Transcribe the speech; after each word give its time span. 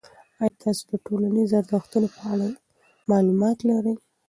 آیا 0.41 0.59
تاسو 0.63 0.83
د 0.91 0.93
ټولنیزو 1.05 1.57
ارزښتونو 1.61 2.07
په 2.15 2.21
اړه 2.33 2.47
معلومات 3.11 3.57
لرئ؟ 3.69 3.95